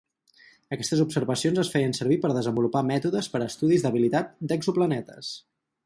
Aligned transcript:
Aquestes 0.77 1.03
observacions 1.03 1.61
es 1.63 1.69
feien 1.75 1.93
servir 1.99 2.19
per 2.25 2.33
desenvolupar 2.39 2.83
mètodes 2.91 3.31
per 3.35 3.43
a 3.45 3.51
estudis 3.53 3.87
d'habitabilitat 3.87 4.35
d'exoplanetes. 4.53 5.35